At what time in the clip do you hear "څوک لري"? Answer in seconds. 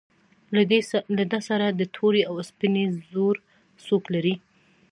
3.85-4.35